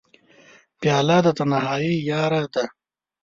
پیاله 0.79 1.17
د 1.25 1.27
تنهایۍ 1.37 1.95
یاره 2.09 2.43
ده. 2.53 2.65